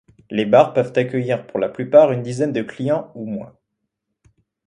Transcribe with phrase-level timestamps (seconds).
[0.31, 3.55] Les bars peuvent accueillir, pour la plupart, une dizaine de clients ou moins.